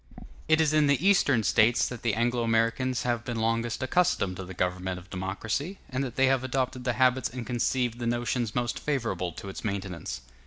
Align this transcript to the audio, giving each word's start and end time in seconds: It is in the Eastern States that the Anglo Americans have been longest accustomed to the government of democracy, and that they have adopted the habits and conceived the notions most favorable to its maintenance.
It 0.47 0.59
is 0.59 0.73
in 0.73 0.87
the 0.87 1.07
Eastern 1.07 1.43
States 1.43 1.87
that 1.87 2.01
the 2.01 2.15
Anglo 2.15 2.41
Americans 2.41 3.03
have 3.03 3.23
been 3.23 3.39
longest 3.39 3.83
accustomed 3.83 4.37
to 4.37 4.43
the 4.43 4.55
government 4.55 4.97
of 4.97 5.11
democracy, 5.11 5.77
and 5.91 6.03
that 6.03 6.15
they 6.15 6.25
have 6.25 6.43
adopted 6.43 6.85
the 6.85 6.93
habits 6.93 7.29
and 7.29 7.45
conceived 7.45 7.99
the 7.99 8.07
notions 8.07 8.55
most 8.55 8.79
favorable 8.79 9.31
to 9.33 9.47
its 9.47 9.63
maintenance. 9.63 10.21